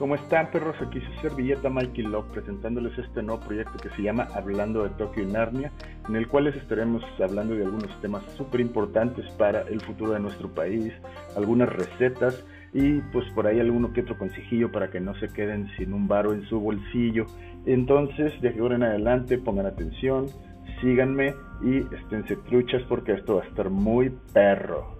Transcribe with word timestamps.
¿Cómo 0.00 0.14
están, 0.14 0.50
perros? 0.50 0.76
Aquí 0.80 0.98
su 0.98 1.12
servilleta 1.20 1.68
Mikey 1.68 2.04
Love 2.04 2.30
presentándoles 2.32 2.96
este 2.96 3.22
nuevo 3.22 3.38
proyecto 3.42 3.76
que 3.76 3.90
se 3.90 4.00
llama 4.00 4.28
Hablando 4.34 4.82
de 4.82 4.88
Tokio 4.96 5.24
y 5.24 5.26
Narnia, 5.26 5.72
en 6.08 6.16
el 6.16 6.26
cual 6.26 6.44
les 6.44 6.56
estaremos 6.56 7.02
hablando 7.22 7.54
de 7.54 7.66
algunos 7.66 8.00
temas 8.00 8.22
súper 8.34 8.62
importantes 8.62 9.30
para 9.32 9.60
el 9.68 9.78
futuro 9.82 10.12
de 10.12 10.20
nuestro 10.20 10.48
país, 10.48 10.90
algunas 11.36 11.68
recetas 11.68 12.42
y 12.72 13.02
pues 13.12 13.28
por 13.34 13.46
ahí 13.46 13.60
alguno 13.60 13.92
que 13.92 14.00
otro 14.00 14.16
consejillo 14.16 14.72
para 14.72 14.90
que 14.90 15.00
no 15.00 15.14
se 15.16 15.28
queden 15.28 15.68
sin 15.76 15.92
un 15.92 16.08
varo 16.08 16.32
en 16.32 16.44
su 16.46 16.58
bolsillo. 16.58 17.26
Entonces, 17.66 18.32
de 18.40 18.58
ahora 18.58 18.76
en 18.76 18.84
adelante, 18.84 19.36
pongan 19.36 19.66
atención, 19.66 20.28
síganme 20.80 21.34
y 21.60 21.80
esténse 21.94 22.36
truchas 22.48 22.80
porque 22.88 23.12
esto 23.12 23.36
va 23.36 23.42
a 23.42 23.46
estar 23.46 23.68
muy 23.68 24.08
perro. 24.32 24.99